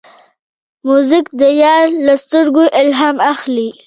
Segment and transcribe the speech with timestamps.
[0.87, 3.69] موزیک د یار له سترګو الهام اخلي.